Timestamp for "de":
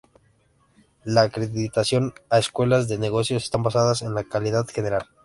2.87-2.97